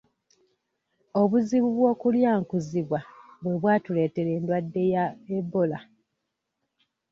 [1.21, 2.99] Obuzibu bw'okulyankuzibwa
[3.41, 5.05] bwe bwatuleetera endwadde ya
[5.37, 5.79] Ebola.